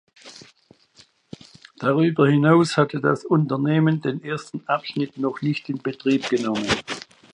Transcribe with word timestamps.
Darüber 1.77 2.27
hinaus 2.27 2.75
hatte 2.75 2.99
das 3.01 3.23
Unternehmen 3.23 4.01
den 4.01 4.23
ersten 4.23 4.63
Abschnitt 4.65 5.19
noch 5.19 5.43
nicht 5.43 5.69
in 5.69 5.77
Betrieb 5.77 6.27
genommen. 6.27 6.65